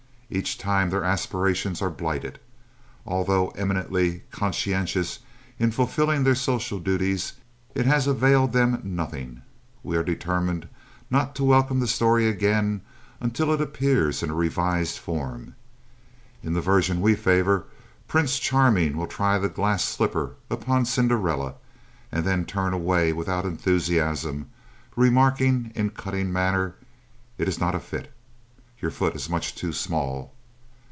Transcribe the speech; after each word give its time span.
Each 0.33 0.57
time 0.57 0.89
their 0.91 1.03
aspirations 1.03 1.81
are 1.81 1.89
blighted. 1.89 2.39
Although 3.05 3.49
eminently 3.49 4.23
conscientious 4.31 5.19
in 5.59 5.71
fulfilling 5.71 6.23
their 6.23 6.35
social 6.35 6.79
duties, 6.79 7.33
it 7.75 7.85
has 7.85 8.07
availed 8.07 8.53
them 8.53 8.79
nothing. 8.81 9.41
We 9.83 9.97
are 9.97 10.03
determined 10.05 10.69
not 11.09 11.35
to 11.35 11.43
welcome 11.43 11.81
the 11.81 11.85
story 11.87 12.29
again 12.29 12.79
until 13.19 13.51
it 13.51 13.59
appears 13.59 14.23
in 14.23 14.29
a 14.29 14.33
revised 14.33 14.99
form. 14.99 15.53
In 16.41 16.53
the 16.53 16.61
version 16.61 17.01
which 17.01 17.17
we 17.17 17.21
favor, 17.21 17.65
Prince 18.07 18.39
Charming 18.39 18.95
will 18.95 19.07
try 19.07 19.37
the 19.37 19.49
glass 19.49 19.83
slipper 19.83 20.35
upon 20.49 20.85
Cinderella, 20.85 21.55
and 22.09 22.23
then 22.23 22.45
turn 22.45 22.71
away 22.73 23.11
without 23.11 23.43
enthusiasm, 23.43 24.49
remarking 24.95 25.73
in 25.75 25.89
cutting 25.89 26.31
manner, 26.31 26.75
"It 27.37 27.49
is 27.49 27.59
not 27.59 27.75
a 27.75 27.81
fit. 27.81 28.13
Your 28.79 28.89
foot 28.89 29.15
is 29.15 29.29
much 29.29 29.53
too 29.53 29.73
small." 29.73 30.33